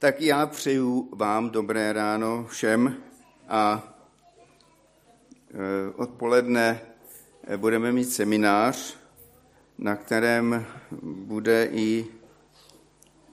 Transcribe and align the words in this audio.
Tak 0.00 0.20
já 0.20 0.46
přeju 0.46 1.08
vám 1.12 1.50
dobré 1.50 1.92
ráno 1.92 2.46
všem 2.50 2.96
a 3.48 3.94
e, 5.50 5.94
odpoledne 5.96 6.80
budeme 7.56 7.92
mít 7.92 8.12
seminář, 8.12 8.96
na 9.78 9.96
kterém 9.96 10.66
bude 11.02 11.68
i 11.72 12.06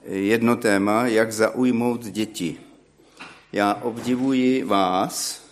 jedno 0.04 0.56
téma, 0.56 1.06
jak 1.06 1.32
zaujmout 1.32 2.04
děti. 2.04 2.60
Já 3.52 3.74
obdivuji 3.74 4.64
vás, 4.64 5.44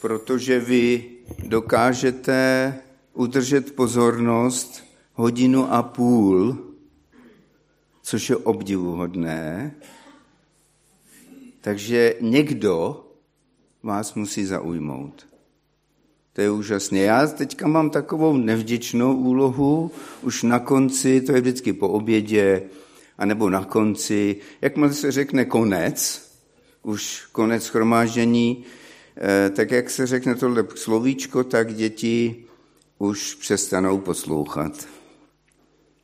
protože 0.00 0.60
vy 0.60 1.10
dokážete 1.38 2.74
udržet 3.12 3.74
pozornost 3.74 4.84
hodinu 5.14 5.72
a 5.72 5.82
půl 5.82 6.65
což 8.06 8.30
je 8.30 8.36
obdivuhodné. 8.36 9.74
Takže 11.60 12.14
někdo 12.20 13.04
vás 13.82 14.14
musí 14.14 14.44
zaujmout. 14.44 15.26
To 16.32 16.40
je 16.40 16.50
úžasné. 16.50 16.98
Já 16.98 17.26
teďka 17.26 17.68
mám 17.68 17.90
takovou 17.90 18.36
nevděčnou 18.36 19.16
úlohu, 19.16 19.90
už 20.22 20.42
na 20.42 20.58
konci, 20.58 21.20
to 21.20 21.32
je 21.32 21.40
vždycky 21.40 21.72
po 21.72 21.88
obědě, 21.88 22.62
anebo 23.18 23.50
na 23.50 23.64
konci, 23.64 24.36
jakmile 24.60 24.92
se 24.92 25.12
řekne 25.12 25.44
konec, 25.44 26.28
už 26.82 27.26
konec 27.32 27.64
schromáždění, 27.64 28.64
eh, 29.16 29.50
tak 29.50 29.70
jak 29.70 29.90
se 29.90 30.06
řekne 30.06 30.34
tohle 30.34 30.66
slovíčko, 30.74 31.44
tak 31.44 31.74
děti 31.74 32.44
už 32.98 33.34
přestanou 33.34 33.98
poslouchat. 33.98 34.88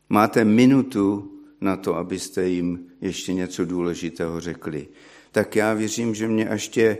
Máte 0.08 0.44
minutu 0.44 1.31
na 1.62 1.76
to, 1.76 1.96
abyste 1.96 2.48
jim 2.48 2.86
ještě 3.00 3.34
něco 3.34 3.64
důležitého 3.64 4.40
řekli. 4.40 4.88
Tak 5.32 5.56
já 5.56 5.74
věřím, 5.74 6.14
že 6.14 6.28
mě 6.28 6.48
ještě 6.52 6.98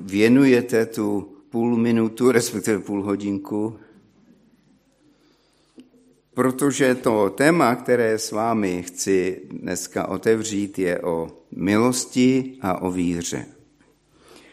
věnujete 0.00 0.86
tu 0.86 1.36
půl 1.50 1.76
minutu, 1.76 2.32
respektive 2.32 2.78
půl 2.78 3.02
hodinku, 3.02 3.78
protože 6.34 6.94
to 6.94 7.30
téma, 7.30 7.74
které 7.74 8.18
s 8.18 8.32
vámi 8.32 8.82
chci 8.82 9.42
dneska 9.50 10.08
otevřít, 10.08 10.78
je 10.78 11.00
o 11.00 11.30
milosti 11.50 12.58
a 12.60 12.82
o 12.82 12.90
víře. 12.90 13.46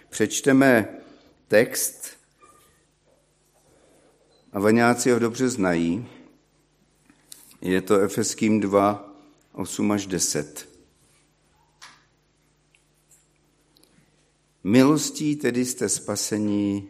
Přečteme 0.09 0.87
text, 1.47 2.11
a 4.53 4.59
vaňáci 4.59 5.11
ho 5.11 5.19
dobře 5.19 5.49
znají, 5.49 6.07
je 7.61 7.81
to 7.81 7.99
Efeským 7.99 8.59
2, 8.59 9.10
8 9.53 9.91
až 9.91 10.05
10. 10.05 10.69
Milostí 14.63 15.35
tedy 15.35 15.65
jste 15.65 15.89
spasení 15.89 16.89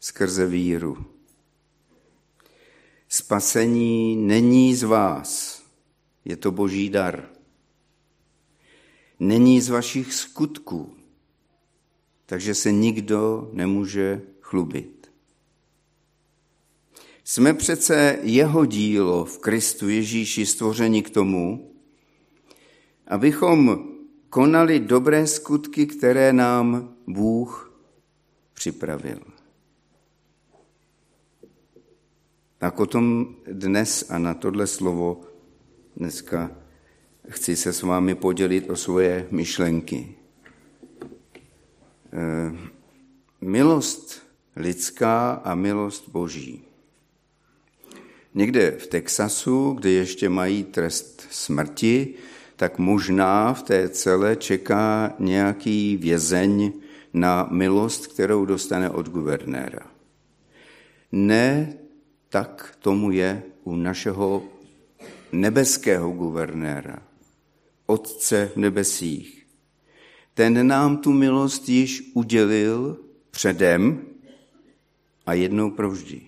skrze 0.00 0.46
víru. 0.46 1.06
Spasení 3.08 4.16
není 4.16 4.74
z 4.74 4.82
vás, 4.82 5.62
je 6.24 6.36
to 6.36 6.52
boží 6.52 6.90
dar. 6.90 7.28
Není 9.20 9.60
z 9.60 9.68
vašich 9.68 10.14
skutků, 10.14 10.96
takže 12.26 12.54
se 12.54 12.72
nikdo 12.72 13.50
nemůže 13.52 14.22
chlubit. 14.40 15.10
Jsme 17.24 17.54
přece 17.54 18.18
jeho 18.22 18.66
dílo 18.66 19.24
v 19.24 19.38
Kristu 19.38 19.88
Ježíši 19.88 20.46
stvoření 20.46 21.02
k 21.02 21.10
tomu, 21.10 21.74
abychom 23.08 23.88
konali 24.30 24.80
dobré 24.80 25.26
skutky, 25.26 25.86
které 25.86 26.32
nám 26.32 26.94
Bůh 27.06 27.80
připravil. 28.54 29.20
Tak 32.58 32.80
o 32.80 32.86
tom 32.86 33.36
dnes 33.52 34.10
a 34.10 34.18
na 34.18 34.34
tohle 34.34 34.66
slovo 34.66 35.20
dneska 35.96 36.50
chci 37.28 37.56
se 37.56 37.72
s 37.72 37.82
vámi 37.82 38.14
podělit 38.14 38.70
o 38.70 38.76
svoje 38.76 39.26
myšlenky. 39.30 40.14
Eh, 42.12 42.52
milost 43.40 44.22
lidská 44.56 45.30
a 45.30 45.54
milost 45.54 46.08
boží. 46.08 46.64
Někde 48.34 48.70
v 48.70 48.86
Texasu, 48.86 49.72
kde 49.72 49.90
ještě 49.90 50.28
mají 50.28 50.64
trest 50.64 51.26
smrti, 51.30 52.14
tak 52.58 52.78
možná 52.78 53.54
v 53.54 53.62
té 53.62 53.88
celé 53.88 54.36
čeká 54.36 55.14
nějaký 55.18 55.96
vězeň 55.96 56.72
na 57.14 57.48
milost, 57.50 58.06
kterou 58.06 58.44
dostane 58.44 58.90
od 58.90 59.08
guvernéra. 59.08 59.86
Ne 61.12 61.74
tak 62.28 62.76
tomu 62.78 63.10
je 63.10 63.42
u 63.64 63.76
našeho 63.76 64.42
nebeského 65.32 66.10
guvernéra, 66.10 66.98
Otce 67.86 68.50
v 68.54 68.56
nebesích. 68.56 69.46
Ten 70.34 70.66
nám 70.66 70.96
tu 70.96 71.12
milost 71.12 71.68
již 71.68 72.10
udělil 72.14 72.98
předem 73.30 74.06
a 75.26 75.32
jednou 75.32 75.70
provždy. 75.70 76.20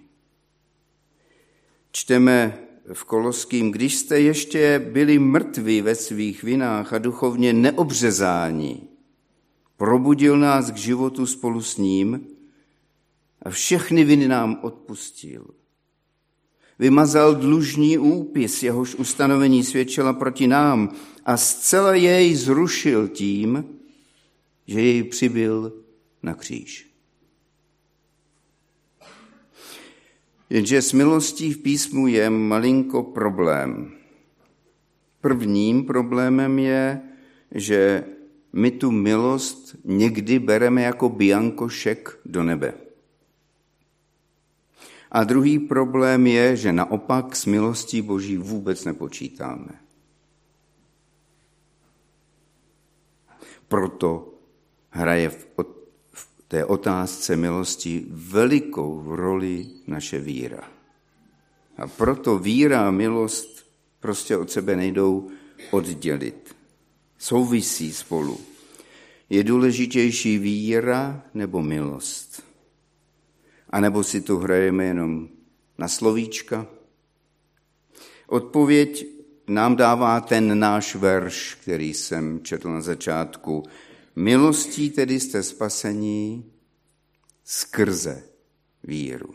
Čteme 1.92 2.58
v 2.92 3.04
Koloským, 3.04 3.70
když 3.70 3.96
jste 3.96 4.20
ještě 4.20 4.78
byli 4.92 5.18
mrtví 5.18 5.82
ve 5.82 5.94
svých 5.94 6.42
vinách 6.42 6.92
a 6.92 6.98
duchovně 6.98 7.52
neobřezáni, 7.52 8.82
probudil 9.76 10.38
nás 10.38 10.70
k 10.70 10.76
životu 10.76 11.26
spolu 11.26 11.62
s 11.62 11.76
ním 11.76 12.26
a 13.42 13.50
všechny 13.50 14.04
viny 14.04 14.28
nám 14.28 14.58
odpustil. 14.62 15.46
Vymazal 16.78 17.34
dlužní 17.34 17.98
úpis, 17.98 18.62
jehož 18.62 18.94
ustanovení 18.94 19.64
svědčila 19.64 20.12
proti 20.12 20.46
nám 20.46 20.94
a 21.24 21.36
zcela 21.36 21.94
jej 21.94 22.34
zrušil 22.34 23.08
tím, 23.08 23.64
že 24.66 24.80
jej 24.80 25.02
přibyl 25.02 25.72
na 26.22 26.34
kříž. 26.34 26.89
Jenže 30.50 30.82
s 30.82 30.92
milostí 30.92 31.52
v 31.54 31.58
písmu 31.58 32.06
je 32.06 32.30
malinko 32.30 33.02
problém. 33.02 33.92
Prvním 35.20 35.84
problémem 35.84 36.58
je, 36.58 37.00
že 37.54 38.04
my 38.52 38.70
tu 38.70 38.90
milost 38.90 39.76
někdy 39.84 40.38
bereme 40.38 40.82
jako 40.82 41.08
biankošek 41.08 42.18
do 42.24 42.42
nebe. 42.42 42.74
A 45.10 45.24
druhý 45.24 45.58
problém 45.58 46.26
je, 46.26 46.56
že 46.56 46.72
naopak 46.72 47.36
s 47.36 47.46
milostí 47.46 48.02
Boží 48.02 48.36
vůbec 48.36 48.84
nepočítáme. 48.84 49.70
Proto 53.68 54.34
hraje 54.90 55.28
v 55.28 55.46
té 56.50 56.64
otázce 56.64 57.36
milosti 57.36 58.06
velikou 58.10 59.16
roli 59.16 59.66
naše 59.86 60.20
víra. 60.20 60.70
A 61.76 61.86
proto 61.86 62.38
víra 62.38 62.88
a 62.88 62.90
milost 62.90 63.66
prostě 64.00 64.36
od 64.36 64.50
sebe 64.50 64.76
nejdou 64.76 65.30
oddělit. 65.70 66.56
Souvisí 67.18 67.92
spolu. 67.92 68.40
Je 69.30 69.44
důležitější 69.44 70.38
víra 70.38 71.22
nebo 71.34 71.62
milost? 71.62 72.42
A 73.70 73.80
nebo 73.80 74.02
si 74.02 74.20
tu 74.20 74.38
hrajeme 74.38 74.84
jenom 74.84 75.28
na 75.78 75.88
slovíčka? 75.88 76.66
Odpověď 78.26 79.06
nám 79.48 79.76
dává 79.76 80.20
ten 80.20 80.58
náš 80.58 80.94
verš, 80.94 81.54
který 81.62 81.94
jsem 81.94 82.40
četl 82.42 82.70
na 82.70 82.80
začátku. 82.80 83.62
Milostí 84.16 84.90
tedy 84.90 85.20
jste 85.20 85.42
spasení 85.42 86.52
skrze 87.44 88.28
víru. 88.82 89.34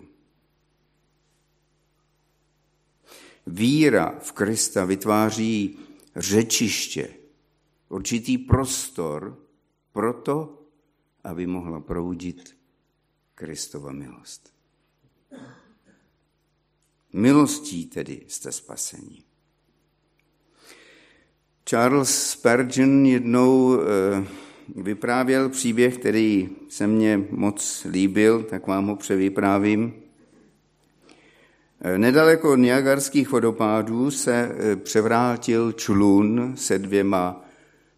Víra 3.48 4.20
v 4.20 4.32
Krista 4.32 4.86
vytváří 4.86 5.80
řečiště, 6.16 7.10
určitý 7.90 8.38
prostor 8.38 9.38
pro 9.92 10.14
to, 10.14 10.62
aby 11.24 11.48
mohla 11.48 11.80
proudit 11.80 12.58
Kristova 13.36 13.92
milost. 13.92 14.54
Milostí 17.14 17.86
tedy 17.86 18.26
jste 18.28 18.52
spasení. 18.52 19.24
Charles 21.70 22.30
Spurgeon 22.30 23.06
jednou 23.06 23.80
eh, 23.82 24.28
vyprávěl 24.76 25.50
příběh, 25.50 25.98
který 25.98 26.50
se 26.70 26.88
mně 26.88 27.26
moc 27.30 27.88
líbil, 27.92 28.44
tak 28.44 28.68
vám 28.68 28.88
ho 28.88 28.96
převyprávím. 28.96 29.94
Nedaleko 31.98 32.52
od 32.52 32.56
Niagarských 32.56 33.32
vodopádů 33.32 34.12
se 34.12 34.52
eh, 34.52 34.76
převrátil 34.76 35.72
člun 35.72 36.54
se 36.56 36.80
dvěma 36.80 37.46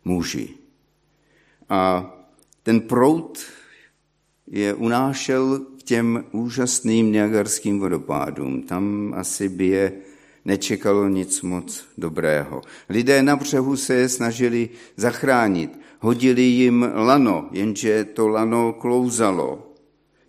muži. 0.06 0.50
A 1.69 2.12
ten 2.64 2.81
prout 2.81 3.40
je 4.48 4.74
unášel 4.74 5.60
k 5.60 5.84
těm 5.84 6.24
úžasným 6.31 7.12
niagarským 7.12 7.80
vodopádům. 7.80 8.62
Tam 8.62 9.14
asi 9.18 9.50
by 9.50 9.66
je 9.68 9.92
nečekalo 10.48 11.08
nic 11.12 11.42
moc 11.42 11.84
dobrého. 11.98 12.62
Lidé 12.90 13.22
na 13.22 13.36
břehu 13.36 13.78
se 13.78 13.94
je 13.94 14.10
snažili 14.10 14.70
zachránit. 14.96 15.80
Hodili 16.00 16.42
jim 16.42 16.88
lano, 16.96 17.50
jenže 17.52 18.06
to 18.06 18.28
lano 18.28 18.74
klouzalo. 18.74 19.76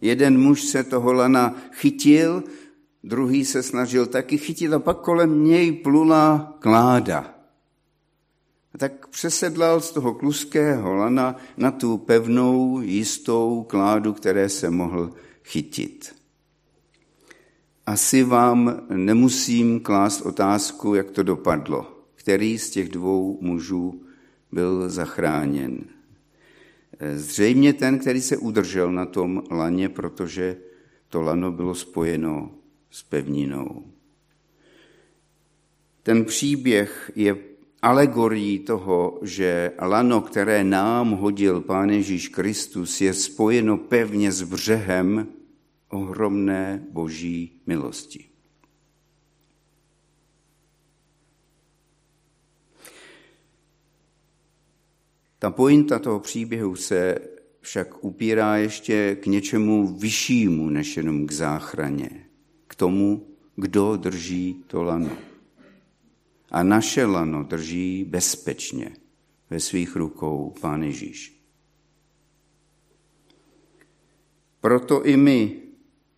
Jeden 0.01 0.41
muž 0.41 0.63
se 0.63 0.85
toho 0.85 1.13
lana 1.13 1.57
chytil, 1.73 2.45
druhý 3.05 3.45
se 3.45 3.63
snažil 3.63 4.07
taky 4.07 4.39
chytit 4.39 4.73
a 4.73 4.79
pak 4.79 4.99
kolem 5.01 5.45
něj 5.45 5.73
plula 5.73 6.57
kláda. 6.59 7.35
A 8.75 8.79
tak 8.79 9.07
přesedlal 9.07 9.81
z 9.81 9.91
toho 9.91 10.15
kluského 10.15 10.95
lana 10.95 11.37
na 11.57 11.71
tu 11.71 11.99
pevnou, 11.99 12.81
jistou 12.81 13.63
kládu, 13.69 14.13
které 14.13 14.49
se 14.49 14.71
mohl 14.71 15.13
chytit. 15.45 16.18
Asi 17.89 18.23
vám 18.23 18.87
nemusím 18.89 19.81
klást 19.81 20.21
otázku, 20.21 20.95
jak 20.95 21.11
to 21.11 21.23
dopadlo. 21.23 21.87
Který 22.15 22.59
z 22.59 22.71
těch 22.71 22.89
dvou 22.89 23.39
mužů 23.41 24.03
byl 24.53 24.91
zachráněn. 24.91 25.79
Zřejmě 27.15 27.73
ten, 27.73 27.99
který 27.99 28.21
se 28.21 28.37
udržel 28.37 28.93
na 28.93 29.07
tom 29.07 29.43
laně, 29.51 29.89
protože 29.89 30.57
to 31.09 31.23
lano 31.23 31.53
bylo 31.53 31.75
spojeno 31.75 32.51
s 32.91 33.03
pevninou. 33.03 33.85
Ten 36.03 36.25
příběh 36.25 37.13
je 37.15 37.37
alegorií 37.83 38.59
toho, 38.59 39.19
že 39.23 39.73
lano, 39.81 40.21
které 40.21 40.65
nám 40.65 41.11
hodil 41.11 41.61
Pán 41.61 41.91
Ježíš 41.91 42.29
Kristus, 42.29 43.01
je 43.01 43.15
spojeno 43.15 43.77
pevně 43.77 44.33
s 44.33 44.43
břehem 44.43 45.27
ohromné 45.89 46.87
boží 46.91 47.61
milosti. 47.67 48.25
Ta 55.39 55.51
pointa 55.51 55.99
toho 55.99 56.21
příběhu 56.21 56.77
se 56.77 57.19
však 57.61 58.05
upírá 58.05 58.57
ještě 58.57 59.17
k 59.17 59.27
něčemu 59.27 59.97
vyššímu 59.97 60.71
než 60.71 60.97
jenom 60.97 61.27
k 61.27 61.33
záchraně, 61.33 62.27
k 62.67 62.75
tomu, 62.75 63.27
kdo 63.57 63.97
drží 63.97 64.65
to 64.67 64.83
lano. 64.83 65.11
A 66.51 66.63
naše 66.63 67.05
lano 67.05 67.45
drží 67.45 68.05
bezpečně 68.05 68.97
ve 69.51 69.61
svých 69.61 69.97
rukou 69.97 70.55
Pán 70.61 70.83
Ježíš. 70.83 71.39
Proto 74.61 75.05
i 75.05 75.17
my, 75.17 75.68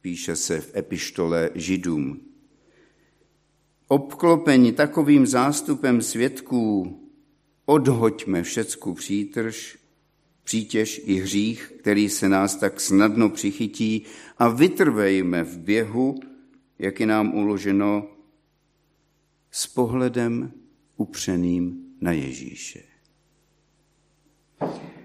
píše 0.00 0.37
se 0.37 0.61
v 0.61 0.76
epištole 0.76 1.50
Židům, 1.55 2.20
obklopeni 3.88 4.73
takovým 4.73 5.26
zástupem 5.26 6.02
svědků, 6.02 6.97
odhoďme 7.67 8.43
všecku 8.43 8.94
přítrž, 8.94 9.79
přítěž 10.44 11.00
i 11.05 11.14
hřích, 11.14 11.73
který 11.81 12.08
se 12.08 12.29
nás 12.29 12.56
tak 12.56 12.81
snadno 12.81 13.31
přichytí 13.31 14.05
a 14.38 14.49
vytrvejme 14.49 15.44
v 15.44 15.58
běhu, 15.58 16.20
jak 16.79 17.00
je 17.00 17.06
nám 17.06 17.35
uloženo, 17.35 18.08
s 19.50 19.67
pohledem 19.67 20.53
upřeným 20.96 21.85
na 22.00 22.12
Ježíše, 22.12 22.82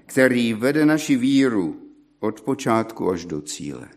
který 0.06 0.54
vede 0.54 0.86
naši 0.86 1.16
víru 1.16 1.82
od 2.20 2.42
počátku 2.42 3.10
až 3.10 3.26
do 3.26 3.42
cíle. 3.42 3.90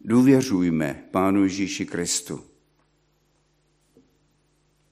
Důvěřujme 0.00 1.04
Pánu 1.10 1.42
Ježíši 1.42 1.86
Kristu. 1.86 2.44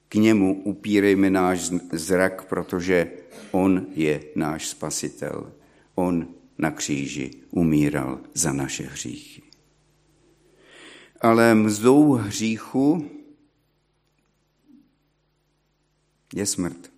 K 0.09 0.15
němu 0.15 0.63
upírejme 0.63 1.29
náš 1.29 1.71
zrak, 1.91 2.45
protože 2.45 3.11
on 3.51 3.87
je 3.91 4.23
náš 4.35 4.67
spasitel. 4.67 5.53
On 5.95 6.27
na 6.57 6.71
kříži 6.71 7.31
umíral 7.51 8.19
za 8.33 8.53
naše 8.53 8.83
hříchy. 8.83 9.41
Ale 11.21 11.55
mzdou 11.55 12.11
hříchu 12.11 13.09
je 16.33 16.45
smrt. 16.45 16.91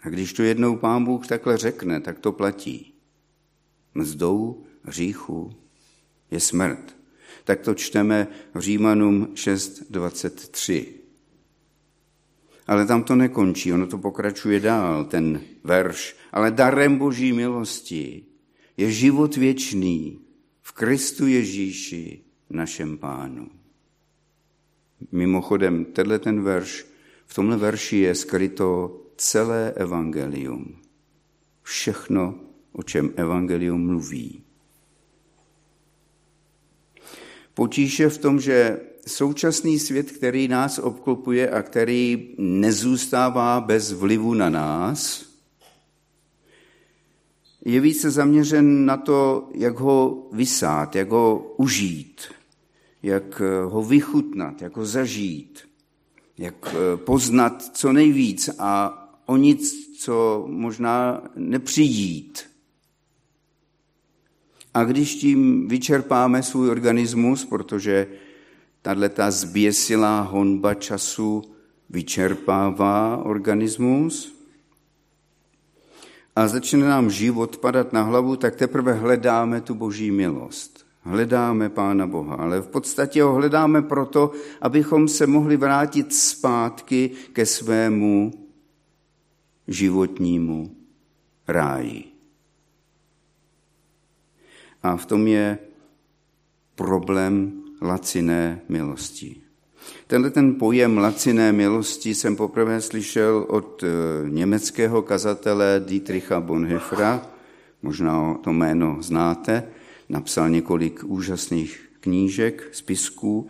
A 0.00 0.08
když 0.08 0.32
to 0.32 0.42
jednou 0.42 0.76
pán 0.76 1.04
Bůh 1.04 1.26
takhle 1.26 1.58
řekne, 1.58 2.00
tak 2.00 2.18
to 2.18 2.32
platí. 2.32 2.94
Mzdou 3.94 4.64
hříchu 4.82 5.61
je 6.32 6.40
smrt. 6.40 6.96
Tak 7.44 7.60
to 7.60 7.74
čteme 7.74 8.28
v 8.54 8.60
Římanům 8.60 9.28
6.23. 9.34 10.86
Ale 12.66 12.86
tam 12.86 13.02
to 13.02 13.14
nekončí, 13.14 13.72
ono 13.72 13.86
to 13.86 13.98
pokračuje 13.98 14.60
dál, 14.60 15.04
ten 15.04 15.40
verš. 15.64 16.16
Ale 16.32 16.50
darem 16.50 16.98
boží 16.98 17.32
milosti 17.32 18.24
je 18.76 18.92
život 18.92 19.36
věčný 19.36 20.20
v 20.62 20.72
Kristu 20.72 21.26
Ježíši, 21.26 22.20
našem 22.50 22.98
pánu. 22.98 23.48
Mimochodem, 25.12 25.84
tenhle 25.84 26.18
ten 26.18 26.42
verš, 26.42 26.86
v 27.26 27.34
tomhle 27.34 27.56
verši 27.56 27.96
je 27.96 28.14
skryto 28.14 29.00
celé 29.16 29.72
evangelium. 29.72 30.76
Všechno, 31.62 32.40
o 32.72 32.82
čem 32.82 33.12
evangelium 33.16 33.86
mluví. 33.86 34.44
Potíž 37.54 38.00
je 38.00 38.08
v 38.08 38.18
tom, 38.18 38.40
že 38.40 38.80
současný 39.06 39.78
svět, 39.78 40.10
který 40.10 40.48
nás 40.48 40.78
obklopuje 40.78 41.50
a 41.50 41.62
který 41.62 42.34
nezůstává 42.38 43.60
bez 43.60 43.92
vlivu 43.92 44.34
na 44.34 44.50
nás, 44.50 45.26
je 47.64 47.80
více 47.80 48.10
zaměřen 48.10 48.86
na 48.86 48.96
to, 48.96 49.48
jak 49.54 49.78
ho 49.78 50.28
vysát, 50.32 50.96
jak 50.96 51.10
ho 51.10 51.54
užít, 51.56 52.20
jak 53.02 53.42
ho 53.64 53.82
vychutnat, 53.82 54.62
jak 54.62 54.76
ho 54.76 54.86
zažít, 54.86 55.60
jak 56.38 56.74
poznat 56.96 57.76
co 57.76 57.92
nejvíc 57.92 58.50
a 58.58 58.98
o 59.26 59.36
nic, 59.36 59.74
co 59.98 60.44
možná 60.48 61.22
nepřijít. 61.36 62.51
A 64.74 64.84
když 64.84 65.14
tím 65.14 65.68
vyčerpáme 65.68 66.42
svůj 66.42 66.70
organismus, 66.70 67.44
protože 67.44 68.06
tahle 68.82 69.08
ta 69.08 69.30
zběsilá 69.30 70.20
honba 70.20 70.74
času 70.74 71.42
vyčerpává 71.90 73.24
organismus 73.24 74.42
a 76.36 76.48
začne 76.48 76.88
nám 76.88 77.10
život 77.10 77.56
padat 77.56 77.92
na 77.92 78.02
hlavu, 78.02 78.36
tak 78.36 78.56
teprve 78.56 78.92
hledáme 78.92 79.60
tu 79.60 79.74
boží 79.74 80.10
milost. 80.10 80.86
Hledáme 81.04 81.68
Pána 81.68 82.06
Boha, 82.06 82.34
ale 82.34 82.60
v 82.60 82.68
podstatě 82.68 83.22
ho 83.22 83.34
hledáme 83.34 83.82
proto, 83.82 84.30
abychom 84.60 85.08
se 85.08 85.26
mohli 85.26 85.56
vrátit 85.56 86.14
zpátky 86.14 87.10
ke 87.32 87.46
svému 87.46 88.30
životnímu 89.68 90.76
ráji. 91.48 92.11
A 94.82 94.96
v 94.96 95.06
tom 95.06 95.26
je 95.26 95.58
problém 96.74 97.52
laciné 97.82 98.60
milosti. 98.68 99.36
Tenhle 100.06 100.30
ten 100.30 100.54
pojem 100.54 100.98
laciné 100.98 101.52
milosti 101.52 102.14
jsem 102.14 102.36
poprvé 102.36 102.80
slyšel 102.80 103.46
od 103.48 103.82
eh, 103.82 103.88
německého 104.28 105.02
kazatele 105.02 105.82
Dietricha 105.86 106.40
Bonhoeffera, 106.40 107.26
možná 107.82 108.34
to 108.34 108.52
jméno 108.52 108.96
znáte, 109.00 109.64
napsal 110.08 110.50
několik 110.50 111.04
úžasných 111.04 111.88
knížek, 112.00 112.68
spisků, 112.72 113.48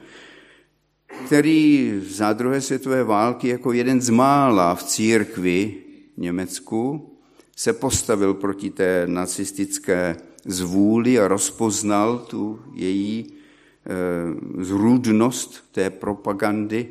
který 1.26 1.92
za 2.06 2.32
druhé 2.32 2.60
světové 2.60 3.04
války 3.04 3.48
jako 3.48 3.72
jeden 3.72 4.00
z 4.00 4.10
mála 4.10 4.74
v 4.74 4.82
církvi 4.82 5.74
Německu 6.16 7.10
se 7.56 7.72
postavil 7.72 8.34
proti 8.34 8.70
té 8.70 9.02
nacistické 9.06 10.16
zvůli 10.44 11.20
a 11.20 11.28
rozpoznal 11.28 12.18
tu 12.18 12.60
její 12.74 13.26
e, 13.26 14.64
zrůdnost 14.64 15.64
té 15.72 15.90
propagandy. 15.90 16.88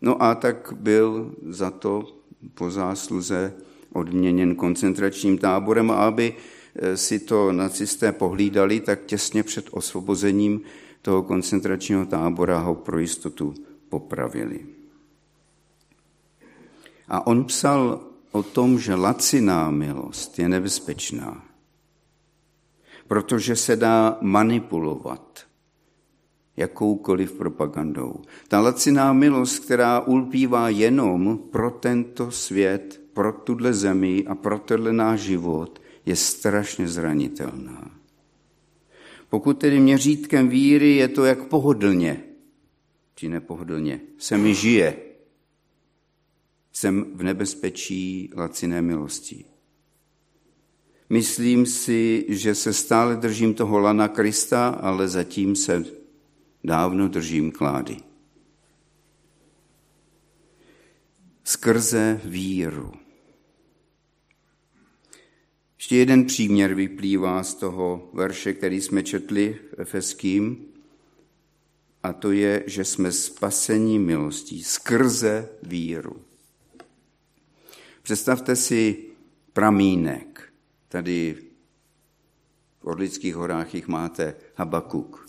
No 0.00 0.22
a 0.22 0.34
tak 0.34 0.72
byl 0.76 1.34
za 1.48 1.70
to 1.70 2.04
po 2.54 2.70
zásluze 2.70 3.54
odměněn 3.92 4.54
koncentračním 4.54 5.38
táborem 5.38 5.90
a 5.90 5.94
aby 5.94 6.34
eh, 6.34 6.96
si 6.96 7.18
to 7.18 7.52
nacisté 7.52 8.12
pohlídali, 8.12 8.80
tak 8.80 9.04
těsně 9.04 9.42
před 9.42 9.66
osvobozením 9.70 10.60
toho 11.02 11.22
koncentračního 11.22 12.06
tábora 12.06 12.58
ho 12.58 12.74
pro 12.74 12.98
jistotu 12.98 13.54
popravili. 13.88 14.66
A 17.08 17.26
on 17.26 17.44
psal 17.44 18.00
o 18.32 18.42
tom, 18.42 18.78
že 18.78 18.94
laciná 18.94 19.70
milost 19.70 20.38
je 20.38 20.48
nebezpečná, 20.48 21.44
protože 23.08 23.56
se 23.56 23.76
dá 23.76 24.18
manipulovat 24.20 25.48
jakoukoliv 26.56 27.32
propagandou. 27.32 28.14
Ta 28.48 28.60
laciná 28.60 29.12
milost, 29.12 29.64
která 29.64 30.00
ulpívá 30.00 30.68
jenom 30.68 31.38
pro 31.38 31.70
tento 31.70 32.30
svět, 32.30 33.00
pro 33.12 33.32
tuhle 33.32 33.74
zemi 33.74 34.24
a 34.26 34.34
pro 34.34 34.58
tenhle 34.58 34.92
náš 34.92 35.20
život, 35.20 35.82
je 36.06 36.16
strašně 36.16 36.88
zranitelná. 36.88 37.90
Pokud 39.28 39.58
tedy 39.58 39.80
měřítkem 39.80 40.48
víry 40.48 40.96
je 40.96 41.08
to, 41.08 41.24
jak 41.24 41.44
pohodlně, 41.44 42.24
či 43.14 43.28
nepohodlně, 43.28 44.00
se 44.18 44.38
mi 44.38 44.54
žije, 44.54 44.96
jsem 46.72 47.06
v 47.14 47.22
nebezpečí 47.22 48.30
laciné 48.36 48.82
milosti. 48.82 49.44
Myslím 51.10 51.66
si, 51.66 52.26
že 52.28 52.54
se 52.54 52.72
stále 52.72 53.16
držím 53.16 53.54
toho 53.54 53.78
lana 53.78 54.08
Krista, 54.08 54.68
ale 54.68 55.08
zatím 55.08 55.56
se 55.56 55.84
dávno 56.64 57.08
držím 57.08 57.52
klády. 57.52 57.96
Skrze 61.44 62.20
víru. 62.24 62.92
Ještě 65.78 65.96
jeden 65.96 66.24
příměr 66.24 66.74
vyplývá 66.74 67.42
z 67.42 67.54
toho 67.54 68.10
verše, 68.12 68.52
který 68.52 68.80
jsme 68.80 69.02
četli 69.02 69.58
v 69.76 69.80
Efeským, 69.80 70.64
a 72.02 72.12
to 72.12 72.32
je, 72.32 72.64
že 72.66 72.84
jsme 72.84 73.12
spasení 73.12 73.98
milostí 73.98 74.64
skrze 74.64 75.48
víru. 75.62 76.16
Představte 78.02 78.56
si 78.56 78.96
pramínek. 79.52 80.47
Tady 80.88 81.36
v 82.80 82.86
Orlických 82.86 83.34
horách 83.34 83.74
jich 83.74 83.88
máte 83.88 84.34
Habakuk. 84.54 85.28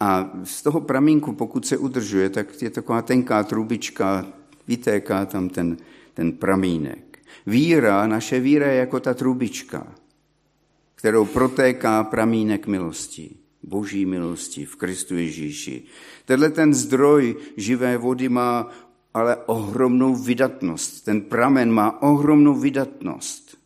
A 0.00 0.30
z 0.44 0.62
toho 0.62 0.80
pramínku, 0.80 1.32
pokud 1.32 1.66
se 1.66 1.76
udržuje, 1.76 2.30
tak 2.30 2.62
je 2.62 2.70
taková 2.70 3.02
tenká 3.02 3.42
trubička, 3.42 4.26
vytéká 4.68 5.26
tam 5.26 5.48
ten, 5.48 5.76
ten 6.14 6.32
pramínek. 6.32 7.18
Víra, 7.46 8.06
naše 8.06 8.40
víra 8.40 8.66
je 8.66 8.78
jako 8.78 9.00
ta 9.00 9.14
trubička, 9.14 9.94
kterou 10.94 11.24
protéká 11.24 12.04
pramínek 12.04 12.66
milosti, 12.66 13.36
boží 13.62 14.06
milosti 14.06 14.64
v 14.64 14.76
Kristu 14.76 15.16
Ježíši. 15.16 15.82
Tenhle 16.24 16.50
ten 16.50 16.74
zdroj 16.74 17.36
živé 17.56 17.98
vody 17.98 18.28
má 18.28 18.70
ale 19.14 19.36
ohromnou 19.36 20.14
vydatnost. 20.14 21.04
Ten 21.04 21.20
pramen 21.20 21.72
má 21.72 22.02
ohromnou 22.02 22.54
vydatnost, 22.54 23.58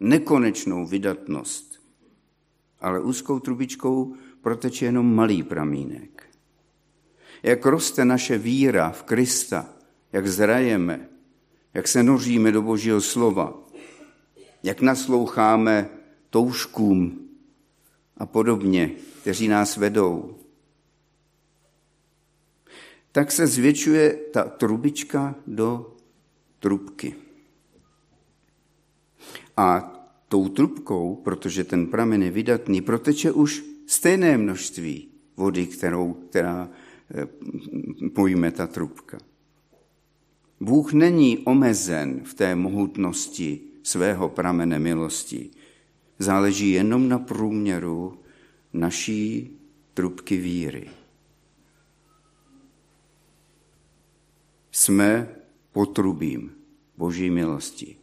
nekonečnou 0.00 0.86
vydatnost. 0.86 1.82
Ale 2.80 3.00
úzkou 3.00 3.38
trubičkou 3.38 4.14
proteče 4.40 4.84
jenom 4.84 5.14
malý 5.14 5.42
pramínek. 5.42 6.26
Jak 7.42 7.66
roste 7.66 8.04
naše 8.04 8.38
víra 8.38 8.90
v 8.90 9.02
Krista, 9.02 9.68
jak 10.12 10.26
zrajeme, 10.26 11.08
jak 11.74 11.88
se 11.88 12.02
noříme 12.02 12.52
do 12.52 12.62
Božího 12.62 13.00
slova, 13.00 13.62
jak 14.62 14.80
nasloucháme 14.80 15.88
touškům 16.30 17.28
a 18.16 18.26
podobně, 18.26 18.90
kteří 19.20 19.48
nás 19.48 19.76
vedou, 19.76 20.36
tak 23.12 23.32
se 23.32 23.46
zvětšuje 23.46 24.12
ta 24.32 24.42
trubička 24.44 25.34
do 25.46 25.96
trubky. 26.60 27.25
A 29.56 29.92
tou 30.28 30.48
trubkou, 30.48 31.14
protože 31.24 31.64
ten 31.64 31.86
pramen 31.86 32.22
je 32.22 32.30
vydatný, 32.30 32.80
proteče 32.80 33.32
už 33.32 33.64
stejné 33.86 34.38
množství 34.38 35.08
vody, 35.36 35.66
kterou, 35.66 36.12
která 36.12 36.68
eh, 37.14 37.26
pojme 38.14 38.50
ta 38.50 38.66
trubka. 38.66 39.18
Bůh 40.60 40.92
není 40.92 41.38
omezen 41.38 42.20
v 42.24 42.34
té 42.34 42.56
mohutnosti 42.56 43.60
svého 43.82 44.28
pramene 44.28 44.78
milosti. 44.78 45.50
Záleží 46.18 46.70
jenom 46.70 47.08
na 47.08 47.18
průměru 47.18 48.18
naší 48.72 49.50
trubky 49.94 50.36
víry. 50.36 50.88
Jsme 54.72 55.28
potrubím 55.72 56.50
Boží 56.96 57.30
milosti. 57.30 57.96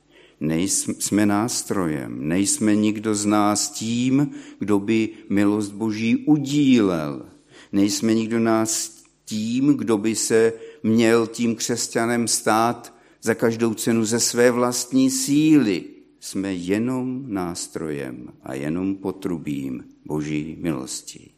Nejsme 0.44 1.26
nástrojem, 1.26 2.28
nejsme 2.28 2.76
nikdo 2.76 3.16
z 3.16 3.26
nás 3.26 3.70
tím, 3.70 4.32
kdo 4.60 4.80
by 4.80 5.10
milost 5.30 5.72
Boží 5.72 6.18
udílel. 6.18 7.26
Nejsme 7.72 8.14
nikdo 8.14 8.40
nás 8.40 9.04
tím, 9.26 9.78
kdo 9.78 9.98
by 9.98 10.16
se 10.16 10.54
měl 10.84 11.28
tím 11.28 11.56
křesťanem 11.56 12.28
stát 12.28 12.96
za 13.22 13.36
každou 13.36 13.74
cenu 13.74 14.06
ze 14.06 14.20
své 14.20 14.52
vlastní 14.52 15.12
síly. 15.12 15.84
Jsme 16.20 16.54
jenom 16.54 17.24
nástrojem 17.28 18.30
a 18.42 18.54
jenom 18.54 18.96
potrubím 18.96 19.84
Boží 20.06 20.58
milosti. 20.60 21.30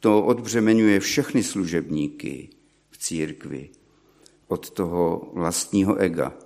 To 0.00 0.24
odbřemenuje 0.24 1.00
všechny 1.00 1.42
služebníky 1.42 2.48
v 2.90 2.98
církvi 2.98 3.70
od 4.48 4.70
toho 4.70 5.30
vlastního 5.34 5.96
ega, 5.96 6.38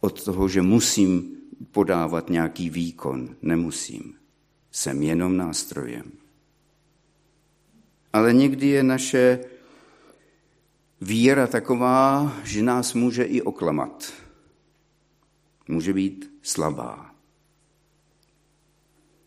od 0.00 0.24
toho, 0.24 0.48
že 0.48 0.62
musím 0.62 1.36
podávat 1.70 2.30
nějaký 2.30 2.70
výkon. 2.70 3.36
Nemusím. 3.42 4.14
Jsem 4.70 5.02
jenom 5.02 5.36
nástrojem. 5.36 6.12
Ale 8.12 8.32
někdy 8.32 8.66
je 8.66 8.82
naše 8.82 9.44
víra 11.00 11.46
taková, 11.46 12.32
že 12.44 12.62
nás 12.62 12.94
může 12.94 13.24
i 13.24 13.42
oklamat. 13.42 14.12
Může 15.68 15.92
být 15.92 16.30
slabá. 16.42 17.14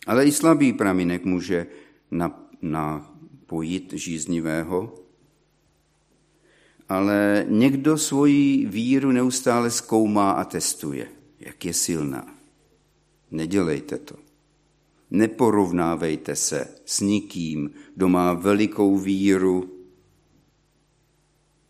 Ale 0.07 0.25
i 0.25 0.31
slabý 0.31 0.73
pramínek 0.73 1.25
může 1.25 1.67
napojit 2.61 3.93
žíznivého 3.93 5.02
ale 6.93 7.45
někdo 7.49 7.97
svoji 7.97 8.65
víru 8.65 9.11
neustále 9.11 9.71
zkoumá 9.71 10.31
a 10.31 10.43
testuje, 10.43 11.07
jak 11.39 11.65
je 11.65 11.73
silná. 11.73 12.35
Nedělejte 13.31 13.97
to. 13.97 14.15
Neporovnávejte 15.11 16.35
se 16.35 16.67
s 16.85 16.99
nikým, 17.01 17.71
kdo 17.95 18.09
má 18.09 18.33
velikou 18.33 18.97
víru, 18.97 19.73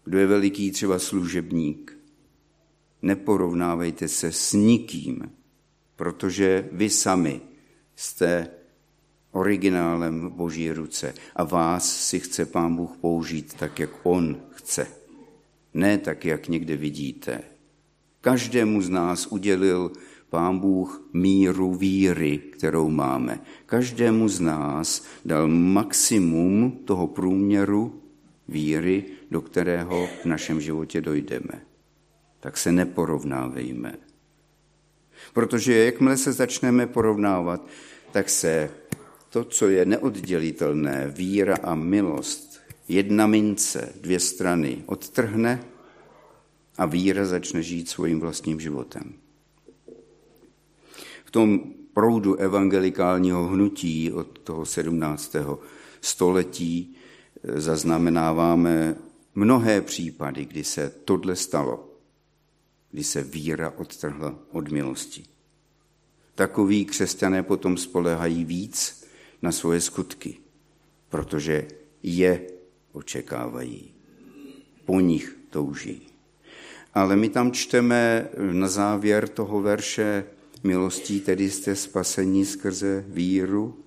kdo 0.04 0.20
je 0.20 0.28
veliký 0.28 0.72
třeba 0.72 1.00
služebník. 1.00 1.98
Neporovnávejte 3.02 4.08
se 4.08 4.32
s 4.32 4.54
nikým, 4.54 5.32
protože 5.96 6.70
vy 6.72 6.90
sami 6.90 7.42
jste 7.96 8.48
originálem 9.32 10.30
Boží 10.30 10.72
ruce 10.72 11.14
a 11.36 11.44
vás 11.44 12.08
si 12.08 12.20
chce 12.20 12.46
Pán 12.46 12.76
Bůh 12.76 12.98
použít 13.02 13.54
tak, 13.54 13.80
jak 13.80 13.90
On 14.04 14.42
chce 14.50 15.03
ne 15.74 15.98
tak, 15.98 16.26
jak 16.26 16.48
někde 16.48 16.78
vidíte. 16.78 17.42
Každému 18.22 18.82
z 18.82 18.90
nás 18.90 19.28
udělil 19.28 19.92
Pán 20.30 20.60
Bůh 20.60 21.10
míru 21.14 21.74
víry, 21.76 22.38
kterou 22.38 22.90
máme. 22.90 23.40
Každému 23.66 24.30
z 24.30 24.40
nás 24.40 25.06
dal 25.26 25.48
maximum 25.48 26.72
toho 26.86 27.08
průměru 27.08 28.02
víry, 28.48 29.06
do 29.32 29.42
kterého 29.42 30.10
v 30.22 30.26
našem 30.26 30.62
životě 30.62 31.02
dojdeme. 31.02 31.62
Tak 32.40 32.58
se 32.58 32.72
neporovnávejme. 32.72 33.96
Protože 35.34 35.86
jakmile 35.86 36.18
se 36.18 36.32
začneme 36.32 36.88
porovnávat, 36.88 37.68
tak 38.12 38.30
se 38.30 38.70
to, 39.30 39.44
co 39.44 39.70
je 39.70 39.86
neoddělitelné, 39.86 41.14
víra 41.16 41.56
a 41.64 41.76
milost, 41.76 42.43
jedna 42.88 43.28
mince, 43.28 43.94
dvě 44.02 44.20
strany 44.20 44.84
odtrhne 44.86 45.64
a 46.78 46.86
víra 46.86 47.26
začne 47.26 47.64
žít 47.64 47.90
svým 47.90 48.20
vlastním 48.20 48.60
životem. 48.60 49.14
V 51.26 51.32
tom 51.32 51.74
proudu 51.94 52.36
evangelikálního 52.36 53.48
hnutí 53.48 54.12
od 54.12 54.40
toho 54.40 54.66
17. 54.66 55.36
století 56.02 56.96
eh, 57.44 57.62
zaznamenáváme 57.62 58.96
mnohé 59.36 59.82
případy, 59.82 60.46
kdy 60.46 60.64
se 60.64 60.94
tohle 61.06 61.36
stalo, 61.36 61.90
kdy 62.92 63.04
se 63.04 63.24
víra 63.24 63.74
odtrhla 63.78 64.36
od 64.52 64.72
milosti. 64.72 65.24
Takoví 66.36 66.86
křesťané 66.86 67.44
potom 67.44 67.78
spolehají 67.78 68.46
víc 68.46 69.06
na 69.42 69.52
svoje 69.52 69.82
skutky, 69.82 70.38
protože 71.10 71.68
je 72.04 72.48
očekávají. 72.94 73.94
Po 74.86 75.00
nich 75.00 75.38
touží. 75.50 76.08
Ale 76.94 77.16
my 77.16 77.30
tam 77.30 77.52
čteme 77.52 78.30
na 78.52 78.68
závěr 78.68 79.28
toho 79.28 79.62
verše 79.62 80.26
milostí, 80.64 81.20
tedy 81.20 81.52
jste 81.52 81.76
spasení 81.76 82.46
skrze 82.46 83.06
víru. 83.08 83.80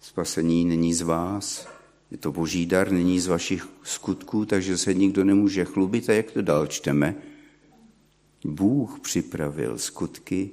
Spasení 0.00 0.64
není 0.64 0.94
z 0.94 1.02
vás, 1.02 1.68
je 2.10 2.18
to 2.18 2.32
boží 2.32 2.66
dar, 2.66 2.92
není 2.92 3.20
z 3.20 3.26
vašich 3.26 3.68
skutků, 3.82 4.44
takže 4.44 4.78
se 4.78 4.94
nikdo 4.94 5.24
nemůže 5.24 5.64
chlubit. 5.64 6.10
A 6.10 6.12
jak 6.12 6.30
to 6.30 6.42
dál 6.42 6.66
čteme? 6.66 7.14
Bůh 8.44 9.00
připravil 9.00 9.78
skutky, 9.78 10.50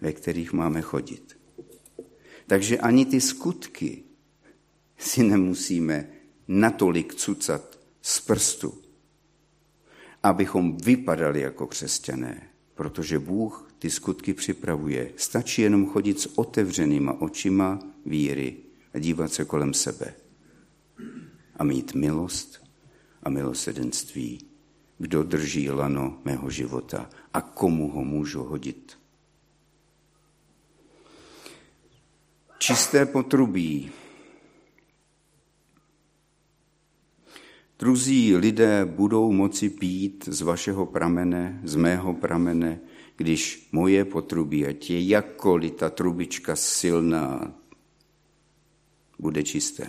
ve 0.00 0.12
kterých 0.12 0.52
máme 0.52 0.82
chodit. 0.82 1.36
Takže 2.46 2.78
ani 2.78 3.06
ty 3.06 3.20
skutky 3.20 4.02
si 4.98 5.22
nemusíme 5.22 6.08
natolik 6.48 7.14
cucat 7.14 7.78
z 8.02 8.20
prstu, 8.20 8.74
abychom 10.22 10.76
vypadali 10.76 11.40
jako 11.40 11.66
křesťané, 11.66 12.48
protože 12.74 13.18
Bůh 13.18 13.72
ty 13.78 13.90
skutky 13.90 14.34
připravuje. 14.34 15.12
Stačí 15.16 15.62
jenom 15.62 15.86
chodit 15.86 16.20
s 16.20 16.38
otevřenýma 16.38 17.20
očima 17.20 17.78
víry 18.06 18.56
a 18.94 18.98
dívat 18.98 19.32
se 19.32 19.44
kolem 19.44 19.74
sebe 19.74 20.14
a 21.56 21.64
mít 21.64 21.94
milost 21.94 22.66
a 23.22 23.30
milosedenství. 23.30 24.38
Kdo 24.98 25.22
drží 25.22 25.70
lano 25.70 26.20
mého 26.24 26.50
života 26.50 27.10
a 27.34 27.40
komu 27.40 27.90
ho 27.90 28.04
můžu 28.04 28.42
hodit? 28.42 28.98
Čisté 32.58 33.06
potrubí. 33.06 33.90
Druzí 37.78 38.36
lidé 38.36 38.84
budou 38.84 39.32
moci 39.32 39.70
pít 39.70 40.28
z 40.28 40.40
vašeho 40.40 40.86
pramene, 40.86 41.60
z 41.64 41.76
mého 41.76 42.14
pramene, 42.14 42.80
když 43.16 43.68
moje 43.72 44.04
potrubí, 44.04 44.66
ať 44.66 44.90
je 44.90 45.08
jakkoliv 45.08 45.72
ta 45.72 45.90
trubička 45.90 46.56
silná, 46.56 47.54
bude 49.18 49.42
čisté. 49.42 49.88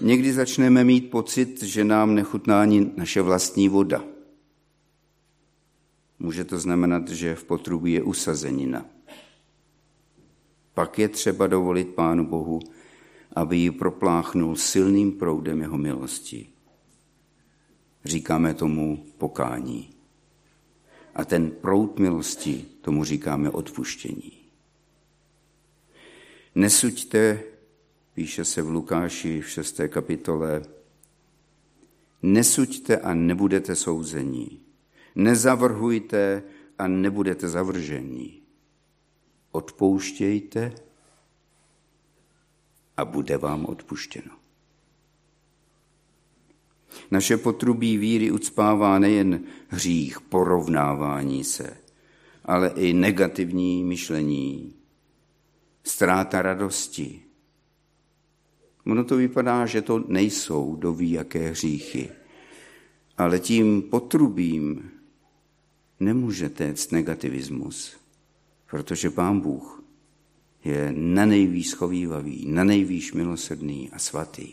Někdy 0.00 0.32
začneme 0.32 0.84
mít 0.84 1.10
pocit, 1.10 1.62
že 1.62 1.84
nám 1.84 2.14
nechutná 2.14 2.62
ani 2.62 2.90
naše 2.96 3.22
vlastní 3.22 3.68
voda. 3.68 4.04
Může 6.18 6.44
to 6.44 6.58
znamenat, 6.58 7.08
že 7.08 7.34
v 7.34 7.44
potrubí 7.44 7.92
je 7.92 8.02
usazenina. 8.02 8.86
Pak 10.74 10.98
je 10.98 11.08
třeba 11.08 11.46
dovolit 11.46 11.88
Pánu 11.88 12.26
Bohu, 12.26 12.60
aby 13.36 13.56
ji 13.56 13.70
propláchnul 13.70 14.56
silným 14.56 15.12
proudem 15.12 15.60
jeho 15.60 15.78
milosti. 15.78 16.48
Říkáme 18.04 18.54
tomu 18.54 19.04
pokání. 19.18 19.90
A 21.14 21.24
ten 21.24 21.50
proud 21.50 21.98
milosti, 21.98 22.64
tomu 22.80 23.04
říkáme 23.04 23.50
odpuštění. 23.50 24.32
Nesuďte, 26.54 27.42
píše 28.14 28.44
se 28.44 28.62
v 28.62 28.70
Lukáši 28.70 29.40
v 29.40 29.48
6. 29.48 29.80
kapitole, 29.88 30.62
nesuďte 32.22 32.98
a 32.98 33.14
nebudete 33.14 33.76
souzení. 33.76 34.60
Nezavrhujte 35.14 36.42
a 36.78 36.88
nebudete 36.88 37.48
zavržení. 37.48 38.42
Odpouštějte 39.50 40.72
a 42.98 43.04
bude 43.04 43.36
vám 43.36 43.66
odpuštěno. 43.66 44.30
Naše 47.10 47.36
potrubí 47.36 47.96
víry 47.96 48.30
ucpává 48.30 48.98
nejen 48.98 49.40
hřích, 49.68 50.20
porovnávání 50.20 51.44
se, 51.44 51.76
ale 52.44 52.68
i 52.68 52.92
negativní 52.92 53.84
myšlení, 53.84 54.74
ztráta 55.84 56.42
radosti. 56.42 57.22
Ono 58.86 59.04
to 59.04 59.16
vypadá, 59.16 59.66
že 59.66 59.82
to 59.82 60.04
nejsou 60.08 60.76
doví 60.76 61.10
jaké 61.10 61.50
hříchy, 61.50 62.10
ale 63.18 63.40
tím 63.40 63.82
potrubím 63.82 64.90
nemůže 66.00 66.48
téct 66.48 66.92
negativismus, 66.92 67.96
protože 68.70 69.10
Pán 69.10 69.40
Bůh 69.40 69.78
je 70.68 70.92
na 70.96 71.26
nejvýš 71.26 71.68
schovývavý, 71.68 72.46
na 72.46 72.64
nejvýš 72.64 73.12
milosrdný 73.12 73.90
a 73.92 73.98
svatý. 73.98 74.52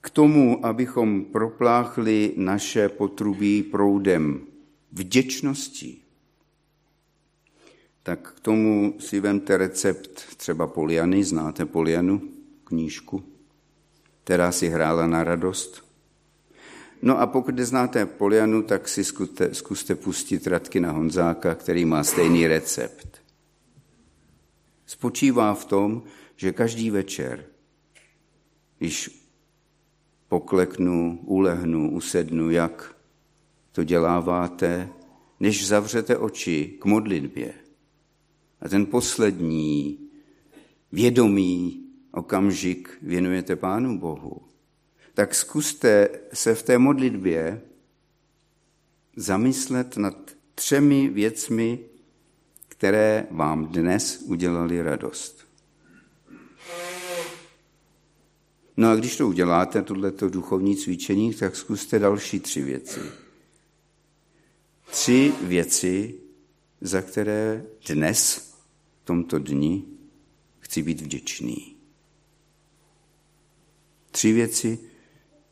K 0.00 0.10
tomu, 0.10 0.66
abychom 0.66 1.24
propláchli 1.24 2.34
naše 2.36 2.88
potrubí 2.88 3.62
proudem 3.62 4.46
vděčnosti, 4.92 5.96
tak 8.02 8.32
k 8.32 8.40
tomu 8.40 8.94
si 8.98 9.20
vemte 9.20 9.56
recept 9.56 10.36
třeba 10.36 10.66
Poliany, 10.66 11.24
znáte 11.24 11.66
Polianu, 11.66 12.22
knížku, 12.64 13.24
která 14.24 14.52
si 14.52 14.68
hrála 14.68 15.06
na 15.06 15.24
radost. 15.24 15.87
No 17.02 17.20
a 17.20 17.26
pokud 17.26 17.56
neznáte 17.56 18.06
Polianu, 18.06 18.62
tak 18.62 18.88
si 18.88 19.04
zkuste, 19.04 19.54
zkuste 19.54 19.94
pustit 19.94 20.46
Radky 20.46 20.80
na 20.80 20.92
Honzáka, 20.92 21.54
který 21.54 21.84
má 21.84 22.04
stejný 22.04 22.46
recept. 22.46 23.22
Spočívá 24.86 25.54
v 25.54 25.64
tom, 25.64 26.02
že 26.36 26.52
každý 26.52 26.90
večer, 26.90 27.44
když 28.78 29.26
pokleknu, 30.28 31.20
ulehnu, 31.24 31.90
usednu, 31.90 32.50
jak 32.50 32.96
to 33.72 33.84
děláváte, 33.84 34.88
než 35.40 35.66
zavřete 35.66 36.16
oči 36.16 36.76
k 36.80 36.84
modlitbě, 36.84 37.54
a 38.60 38.68
ten 38.68 38.86
poslední 38.86 39.98
vědomý 40.92 41.84
okamžik 42.12 42.98
věnujete 43.02 43.56
Pánu 43.56 43.98
Bohu, 43.98 44.47
tak 45.18 45.34
zkuste 45.34 46.08
se 46.32 46.54
v 46.54 46.62
té 46.62 46.78
modlitbě 46.78 47.62
zamyslet 49.16 49.96
nad 49.96 50.16
třemi 50.54 51.08
věcmi, 51.08 51.78
které 52.68 53.26
vám 53.30 53.66
dnes 53.66 54.22
udělali 54.24 54.82
radost. 54.82 55.46
No 58.76 58.88
a 58.88 58.96
když 58.96 59.16
to 59.16 59.28
uděláte, 59.28 59.82
tohleto 59.82 60.28
duchovní 60.28 60.76
cvičení, 60.76 61.34
tak 61.34 61.56
zkuste 61.56 61.98
další 61.98 62.40
tři 62.40 62.62
věci. 62.62 63.00
Tři 64.90 65.32
věci, 65.42 66.14
za 66.80 67.02
které 67.02 67.64
dnes 67.88 68.52
tomto 69.04 69.38
dni 69.38 69.84
chci 70.60 70.82
být 70.82 71.00
vděčný. 71.00 71.76
Tři 74.10 74.32
věci, 74.32 74.87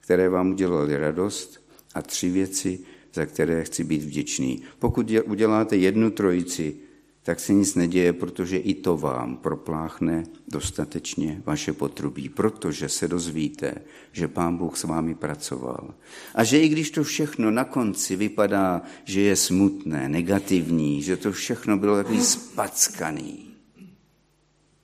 které 0.06 0.28
vám 0.28 0.50
udělaly 0.50 0.96
radost 0.96 1.66
a 1.94 2.02
tři 2.02 2.30
věci, 2.30 2.78
za 3.14 3.26
které 3.26 3.64
chci 3.64 3.84
být 3.84 4.02
vděčný. 4.02 4.62
Pokud 4.78 5.12
uděláte 5.26 5.76
jednu 5.76 6.10
trojici, 6.10 6.76
tak 7.22 7.40
se 7.40 7.52
nic 7.52 7.74
neděje, 7.74 8.12
protože 8.12 8.56
i 8.56 8.74
to 8.74 8.96
vám 8.96 9.36
propláchne 9.36 10.24
dostatečně 10.48 11.42
vaše 11.46 11.72
potrubí, 11.72 12.28
protože 12.28 12.88
se 12.88 13.08
dozvíte, 13.08 13.74
že 14.12 14.28
Pán 14.28 14.56
Bůh 14.56 14.76
s 14.76 14.84
vámi 14.84 15.14
pracoval. 15.14 15.94
A 16.34 16.44
že 16.44 16.60
i 16.60 16.68
když 16.68 16.90
to 16.90 17.04
všechno 17.04 17.50
na 17.50 17.64
konci 17.64 18.16
vypadá, 18.16 18.82
že 19.04 19.20
je 19.20 19.36
smutné, 19.36 20.08
negativní, 20.08 21.02
že 21.02 21.16
to 21.16 21.32
všechno 21.32 21.78
bylo 21.78 21.96
takový 21.96 22.22
spackaný, 22.22 23.50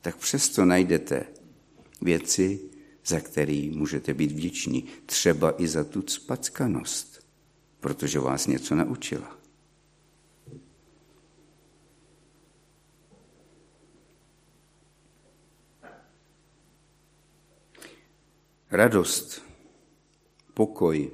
tak 0.00 0.16
přesto 0.16 0.64
najdete 0.64 1.24
věci, 2.00 2.71
za 3.06 3.20
který 3.20 3.70
můžete 3.70 4.14
být 4.14 4.32
vděční. 4.32 4.84
Třeba 5.06 5.62
i 5.62 5.68
za 5.68 5.84
tu 5.84 6.02
spackanost, 6.06 7.26
protože 7.80 8.18
vás 8.18 8.46
něco 8.46 8.74
naučila. 8.74 9.38
Radost, 18.70 19.42
pokoj 20.54 21.10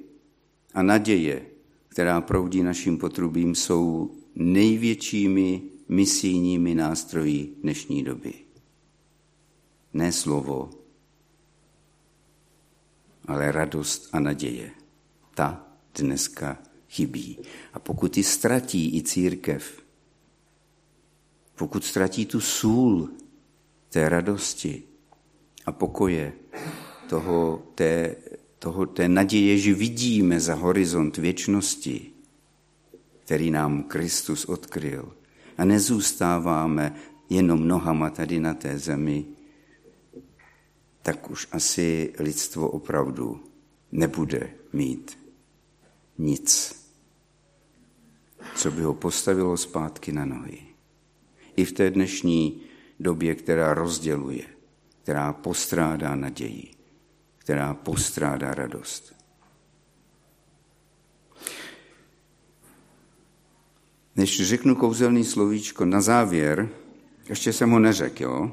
a 0.75 0.83
naděje, 0.83 1.47
která 1.89 2.21
proudí 2.21 2.63
naším 2.63 2.99
potrubím, 2.99 3.55
jsou 3.55 4.15
největšími 4.35 5.63
misijními 5.89 6.75
nástroji 6.75 7.55
dnešní 7.63 8.03
doby 8.03 8.49
ne 9.93 10.13
slovo, 10.13 10.71
ale 13.29 13.53
radost 13.53 14.09
a 14.13 14.21
naděje. 14.21 14.71
Ta 15.35 15.67
dneska 15.95 16.59
chybí. 16.89 17.39
A 17.73 17.79
pokud 17.79 18.17
ji 18.17 18.25
ztratí 18.25 18.97
i 18.97 19.03
církev, 19.03 19.83
pokud 21.57 21.85
ztratí 21.85 22.27
tu 22.27 22.41
sůl 22.41 23.11
té 23.89 24.09
radosti 24.09 24.83
a 25.67 25.73
pokoje, 25.73 26.33
toho, 27.09 27.63
té, 27.75 28.17
toho, 28.59 28.87
té 28.87 29.09
naděje, 29.09 29.59
že 29.59 29.75
vidíme 29.75 30.41
za 30.41 30.55
horizont 30.55 31.17
věčnosti, 31.17 32.11
který 33.25 33.51
nám 33.51 33.83
Kristus 33.83 34.45
odkryl. 34.45 35.13
A 35.59 35.65
nezůstáváme 35.65 36.95
jenom 37.31 37.69
nohama 37.69 38.11
tady 38.11 38.41
na 38.41 38.55
té 38.55 38.79
zemi, 38.79 39.25
tak 41.09 41.31
už 41.31 41.49
asi 41.53 42.13
lidstvo 42.19 42.69
opravdu 42.69 43.45
nebude 43.93 44.51
mít 44.73 45.19
nic, 46.19 46.75
co 48.55 48.71
by 48.71 48.83
ho 48.83 48.95
postavilo 48.95 49.57
zpátky 49.57 50.13
na 50.13 50.25
nohy. 50.25 50.63
I 51.57 51.65
v 51.65 51.73
té 51.73 51.91
dnešní 51.91 52.63
době, 53.01 53.35
která 53.35 53.75
rozděluje, 53.75 54.45
která 55.03 55.33
postrádá 55.33 56.17
naději, 56.17 56.71
která 57.39 57.75
postrádá 57.75 58.55
radost. 58.55 59.15
Než 64.17 64.49
řeknu 64.49 64.77
kouzelný 64.77 65.25
slovíčko 65.25 65.85
na 65.85 66.01
závěr, 66.01 66.69
ještě 67.29 67.53
jsem 67.53 67.71
ho 67.71 67.79
neřekl, 67.79 68.23
jo? 68.23 68.53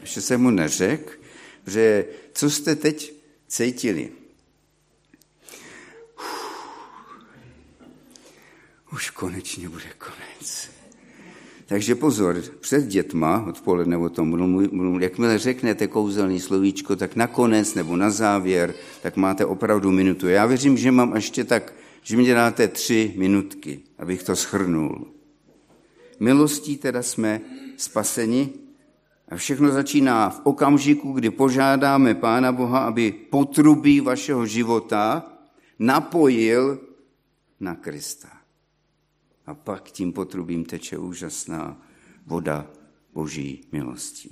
Ještě 0.00 0.20
jsem 0.20 0.42
mu 0.42 0.50
neřekl, 0.50 1.23
že 1.66 2.04
co 2.32 2.50
jste 2.50 2.76
teď 2.76 3.14
cítili? 3.48 4.10
Už 8.92 9.10
konečně 9.10 9.68
bude 9.68 9.90
konec. 9.98 10.70
Takže 11.66 11.94
pozor, 11.94 12.42
před 12.60 12.86
dětma, 12.86 13.44
odpoledne 13.48 13.96
o 13.96 14.08
tom 14.08 15.00
jakmile 15.00 15.38
řeknete 15.38 15.86
kouzelný 15.86 16.40
slovíčko, 16.40 16.96
tak 16.96 17.16
nakonec 17.16 17.74
nebo 17.74 17.96
na 17.96 18.10
závěr, 18.10 18.74
tak 19.02 19.16
máte 19.16 19.44
opravdu 19.44 19.90
minutu. 19.90 20.28
Já 20.28 20.46
věřím, 20.46 20.76
že 20.76 20.90
mám 20.90 21.14
ještě 21.16 21.44
tak, 21.44 21.74
že 22.02 22.16
mi 22.16 22.26
dáte 22.26 22.68
tři 22.68 23.14
minutky, 23.16 23.80
abych 23.98 24.22
to 24.22 24.36
schrnul. 24.36 25.06
Milostí 26.20 26.76
teda 26.76 27.02
jsme 27.02 27.40
spaseni 27.76 28.50
a 29.28 29.36
všechno 29.36 29.72
začíná 29.72 30.30
v 30.30 30.40
okamžiku, 30.44 31.12
kdy 31.12 31.30
požádáme 31.30 32.14
Pána 32.14 32.52
Boha, 32.52 32.78
aby 32.78 33.12
potrubí 33.12 34.00
vašeho 34.00 34.46
života 34.46 35.32
napojil 35.78 36.80
na 37.60 37.74
Krista. 37.74 38.28
A 39.46 39.54
pak 39.54 39.90
tím 39.90 40.12
potrubím 40.12 40.64
teče 40.64 40.98
úžasná 40.98 41.82
voda 42.26 42.66
Boží 43.14 43.64
milosti. 43.72 44.30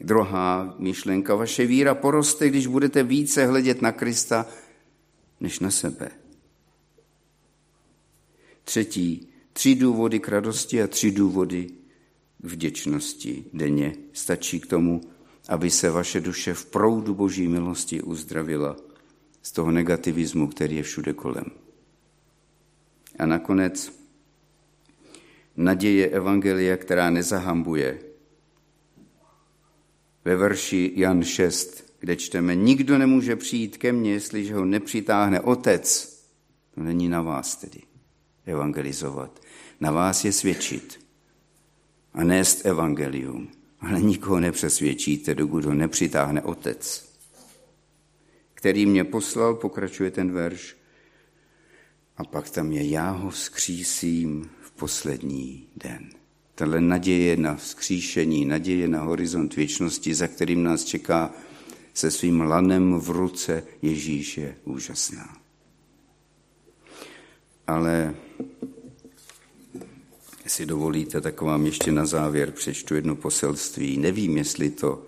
Druhá 0.00 0.74
myšlenka, 0.78 1.34
vaše 1.34 1.66
víra 1.66 1.94
poroste, 1.94 2.48
když 2.48 2.66
budete 2.66 3.02
více 3.02 3.46
hledět 3.46 3.82
na 3.82 3.92
Krista 3.92 4.46
než 5.40 5.60
na 5.60 5.70
sebe. 5.70 6.10
Třetí, 8.64 9.28
tři 9.52 9.74
důvody 9.74 10.20
k 10.20 10.28
radosti 10.28 10.82
a 10.82 10.86
tři 10.86 11.10
důvody 11.10 11.79
vděčnosti 12.42 13.44
denně 13.52 13.96
stačí 14.12 14.60
k 14.60 14.66
tomu, 14.66 15.00
aby 15.48 15.70
se 15.70 15.90
vaše 15.90 16.20
duše 16.20 16.54
v 16.54 16.66
proudu 16.66 17.14
Boží 17.14 17.48
milosti 17.48 18.02
uzdravila 18.02 18.76
z 19.42 19.52
toho 19.52 19.70
negativismu, 19.70 20.48
který 20.48 20.76
je 20.76 20.82
všude 20.82 21.12
kolem. 21.12 21.44
A 23.18 23.26
nakonec 23.26 23.92
naděje 25.56 26.08
Evangelia, 26.08 26.76
která 26.76 27.10
nezahambuje. 27.10 27.98
Ve 30.24 30.36
verši 30.36 30.92
Jan 30.96 31.22
6, 31.22 31.94
kde 32.00 32.16
čteme, 32.16 32.54
nikdo 32.54 32.98
nemůže 32.98 33.36
přijít 33.36 33.76
ke 33.76 33.92
mně, 33.92 34.12
jestliže 34.12 34.54
ho 34.54 34.64
nepřitáhne 34.64 35.40
otec. 35.40 36.16
To 36.74 36.80
není 36.80 37.08
na 37.08 37.22
vás 37.22 37.56
tedy 37.56 37.80
evangelizovat. 38.46 39.40
Na 39.80 39.90
vás 39.90 40.24
je 40.24 40.32
svědčit 40.32 41.00
a 42.14 42.24
nést 42.24 42.66
evangelium. 42.66 43.48
Ale 43.80 44.00
nikoho 44.00 44.40
nepřesvědčíte, 44.40 45.34
dokud 45.34 45.64
ho 45.64 45.74
nepřitáhne 45.74 46.42
otec. 46.42 47.10
Který 48.54 48.86
mě 48.86 49.04
poslal, 49.04 49.54
pokračuje 49.54 50.10
ten 50.10 50.32
verš, 50.32 50.76
a 52.16 52.24
pak 52.24 52.50
tam 52.50 52.72
je, 52.72 52.88
já 52.88 53.10
ho 53.10 53.30
vzkřísím 53.30 54.50
v 54.60 54.70
poslední 54.70 55.66
den. 55.76 56.10
Tahle 56.54 56.80
naděje 56.80 57.36
na 57.36 57.54
vzkříšení, 57.54 58.44
naděje 58.44 58.88
na 58.88 59.02
horizont 59.02 59.56
věčnosti, 59.56 60.14
za 60.14 60.28
kterým 60.28 60.62
nás 60.62 60.84
čeká 60.84 61.32
se 61.94 62.10
svým 62.10 62.40
lanem 62.40 63.00
v 63.00 63.10
ruce 63.10 63.62
Ježíš 63.82 64.38
je 64.38 64.56
úžasná. 64.64 65.36
Ale 67.66 68.14
jestli 70.50 70.66
dovolíte, 70.66 71.20
tak 71.20 71.40
vám 71.40 71.66
ještě 71.66 71.92
na 71.92 72.06
závěr 72.06 72.50
přečtu 72.50 72.94
jedno 72.94 73.16
poselství. 73.16 73.98
Nevím, 73.98 74.36
jestli 74.36 74.70
to 74.70 75.02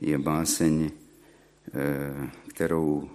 je 0.00 0.18
báseň, 0.18 0.90
eh, 1.74 2.30
kterou 2.48 3.08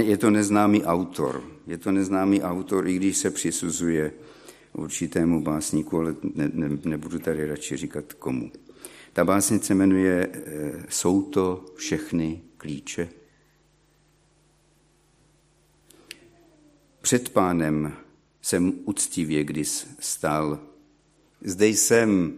je 0.00 0.16
to 0.16 0.30
neznámý 0.30 0.84
autor. 0.84 1.42
Je 1.66 1.78
to 1.78 1.92
neznámý 1.92 2.42
autor, 2.42 2.88
i 2.88 2.96
když 2.96 3.16
se 3.16 3.30
přisuzuje 3.30 4.12
určitému 4.72 5.42
básníku, 5.42 5.98
ale 5.98 6.14
ne, 6.34 6.50
ne, 6.54 6.78
nebudu 6.84 7.18
tady 7.18 7.46
radši 7.46 7.76
říkat 7.76 8.12
komu. 8.12 8.52
Ta 9.12 9.24
básnice 9.24 9.66
se 9.66 9.74
jmenuje 9.74 10.28
eh, 10.32 10.86
Jsou 10.88 11.22
to 11.22 11.64
všechny 11.74 12.40
klíče? 12.56 13.08
Před 17.00 17.28
pánem 17.28 17.92
jsem 18.42 18.72
uctivě 18.84 19.44
když 19.44 19.86
stál. 20.00 20.60
Zde 21.40 21.66
jsem, 21.66 22.32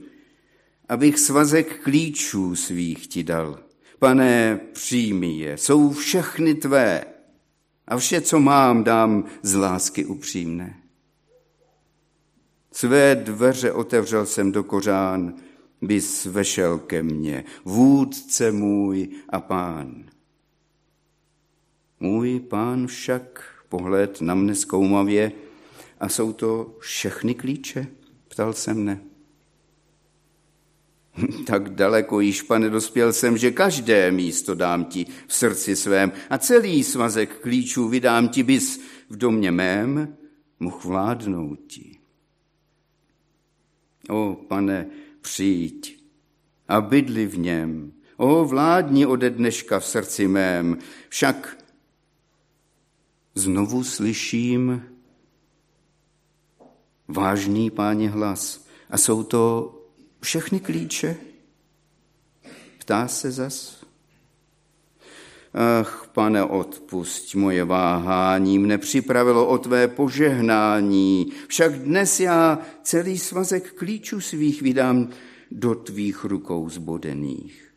abych 0.88 1.18
svazek 1.18 1.82
klíčů 1.82 2.56
svých 2.56 3.06
ti 3.06 3.22
dal. 3.22 3.58
Pane, 3.98 4.60
přijmi 4.72 5.38
je, 5.38 5.58
jsou 5.58 5.92
všechny 5.92 6.54
tvé 6.54 7.04
a 7.86 7.98
vše, 7.98 8.20
co 8.20 8.40
mám, 8.40 8.84
dám 8.84 9.24
z 9.42 9.54
lásky 9.54 10.04
upřímné. 10.04 10.76
Své 12.72 13.14
dveře 13.14 13.72
otevřel 13.72 14.26
jsem 14.26 14.52
do 14.52 14.64
kořán, 14.64 15.34
bys 15.82 16.26
vešel 16.26 16.78
ke 16.78 17.02
mně, 17.02 17.44
vůdce 17.64 18.52
můj 18.52 19.08
a 19.28 19.40
pán. 19.40 20.04
Můj 22.00 22.40
pán 22.40 22.86
však 22.86 23.44
pohled 23.68 24.20
na 24.20 24.34
mne 24.34 24.54
zkoumavě, 24.54 25.32
a 26.00 26.08
jsou 26.08 26.32
to 26.32 26.76
všechny 26.80 27.34
klíče? 27.34 27.86
Ptal 28.28 28.52
se 28.52 28.74
mne. 28.74 29.00
Tak 31.46 31.74
daleko 31.74 32.20
již, 32.20 32.42
pane, 32.42 32.70
dospěl 32.70 33.12
jsem, 33.12 33.36
že 33.36 33.50
každé 33.50 34.10
místo 34.10 34.54
dám 34.54 34.84
ti 34.84 35.06
v 35.26 35.34
srdci 35.34 35.76
svém 35.76 36.12
a 36.30 36.38
celý 36.38 36.84
svazek 36.84 37.40
klíčů 37.40 37.88
vydám 37.88 38.28
ti, 38.28 38.42
bys 38.42 38.80
v 39.08 39.16
domě 39.16 39.50
mém 39.50 40.16
mohl 40.60 40.80
vládnout 40.84 41.58
ti. 41.66 41.98
O, 44.08 44.34
pane, 44.48 44.86
přijď 45.20 46.04
a 46.68 46.80
bydli 46.80 47.26
v 47.26 47.38
něm. 47.38 47.92
O, 48.16 48.44
vládni 48.44 49.06
ode 49.06 49.30
dneška 49.30 49.80
v 49.80 49.86
srdci 49.86 50.28
mém. 50.28 50.78
Však 51.08 51.64
znovu 53.34 53.84
slyším 53.84 54.82
vážný 57.11 57.70
páně 57.70 58.11
hlas. 58.11 58.66
A 58.90 58.99
jsou 58.99 59.23
to 59.23 59.75
všechny 60.20 60.61
klíče? 60.61 61.16
Ptá 62.79 63.09
se 63.09 63.31
zas. 63.31 63.81
Ach, 65.55 66.11
pane, 66.12 66.44
odpusť 66.44 67.35
moje 67.35 67.64
váhání, 67.64 68.59
mne 68.59 68.79
připravilo 68.79 69.46
o 69.46 69.59
tvé 69.59 69.88
požehnání. 69.88 71.33
Však 71.49 71.79
dnes 71.79 72.20
já 72.20 72.59
celý 72.83 73.18
svazek 73.18 73.73
klíčů 73.73 74.20
svých 74.20 74.62
vydám 74.62 75.09
do 75.51 75.75
tvých 75.75 76.25
rukou 76.25 76.68
zbodených. 76.68 77.73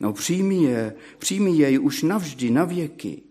No 0.00 0.12
přijmi 0.12 0.62
je, 0.62 0.94
přijmi 1.18 1.50
jej 1.50 1.78
už 1.78 2.02
navždy, 2.02 2.50
na 2.50 2.64
věky. 2.64 3.22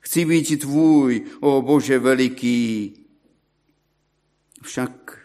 Chci 0.00 0.24
být 0.24 0.60
tvůj, 0.60 1.22
o 1.40 1.62
Bože 1.62 1.98
veliký. 1.98 2.94
Však 4.66 5.18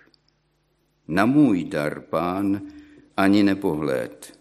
na 1.07 1.25
můj 1.25 1.63
dar, 1.63 2.01
pán, 2.01 2.61
ani 3.17 3.43
nepohled. 3.43 4.39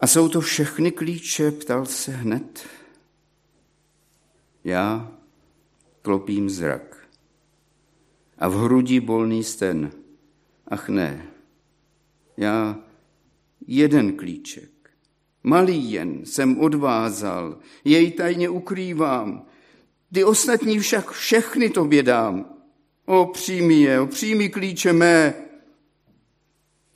A 0.00 0.06
jsou 0.06 0.28
to 0.28 0.40
všechny 0.40 0.92
klíče, 0.92 1.50
ptal 1.50 1.86
se 1.86 2.12
hned. 2.12 2.68
Já 4.64 5.12
klopím 6.02 6.50
zrak 6.50 7.08
a 8.38 8.48
v 8.48 8.52
hrudi 8.52 9.00
bolný 9.00 9.44
sten. 9.44 9.90
Ach 10.68 10.88
ne, 10.88 11.26
já 12.36 12.78
jeden 13.66 14.16
klíček, 14.16 14.70
Malý 15.42 15.92
jen 15.92 16.26
jsem 16.26 16.58
odvázal, 16.58 17.58
jej 17.84 18.10
tajně 18.10 18.48
ukrývám. 18.48 19.46
Ty 20.12 20.24
ostatní 20.24 20.78
však 20.78 21.10
všechny 21.10 21.70
tobě 21.70 22.02
dám. 22.02 22.51
O, 23.06 23.26
přijmi 23.26 23.80
je, 23.80 24.00
o, 24.00 24.06
přijmi 24.06 24.48
klíče 24.48 24.92
mé. 24.92 25.34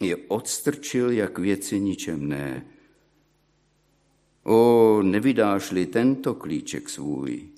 Je 0.01 0.17
odstrčil 0.17 1.11
jak 1.11 1.39
věci 1.39 1.81
ničemné. 1.81 2.67
O, 4.43 4.99
nevydáš-li 5.03 5.87
tento 5.87 6.35
klíček 6.35 6.89
svůj, 6.89 7.49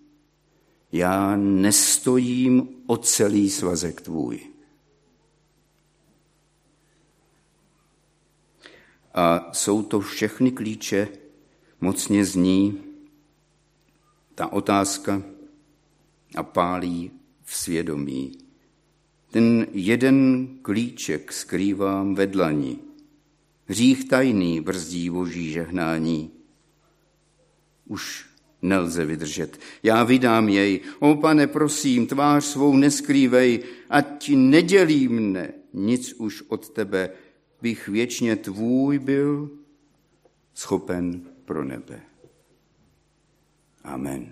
já 0.92 1.36
nestojím 1.36 2.68
o 2.86 2.96
celý 2.96 3.50
svazek 3.50 4.00
tvůj. 4.00 4.40
A 9.14 9.52
jsou 9.52 9.82
to 9.82 10.00
všechny 10.00 10.50
klíče, 10.50 11.08
mocně 11.80 12.24
zní 12.24 12.82
ta 14.34 14.52
otázka 14.52 15.22
a 16.36 16.42
pálí 16.42 17.17
v 17.48 17.56
svědomí. 17.56 18.38
Ten 19.30 19.66
jeden 19.72 20.48
klíček 20.62 21.32
skrývám 21.32 22.14
ve 22.14 22.26
dlani. 22.26 22.78
Hřích 23.64 24.08
tajný 24.08 24.60
brzdí 24.60 25.10
boží 25.10 25.52
žehnání. 25.52 26.30
Už 27.86 28.26
nelze 28.62 29.04
vydržet. 29.04 29.60
Já 29.82 30.04
vydám 30.04 30.48
jej. 30.48 30.80
O 30.98 31.14
pane, 31.14 31.46
prosím, 31.46 32.06
tvář 32.06 32.44
svou 32.44 32.76
neskrývej, 32.76 33.62
ať 33.90 34.06
ti 34.18 34.36
nedělí 34.36 35.08
mne 35.08 35.52
nic 35.72 36.12
už 36.12 36.42
od 36.48 36.68
tebe, 36.68 37.10
bych 37.62 37.88
věčně 37.88 38.36
tvůj 38.36 38.98
byl, 38.98 39.50
schopen 40.54 41.22
pro 41.44 41.64
nebe. 41.64 42.00
Amen. 43.84 44.26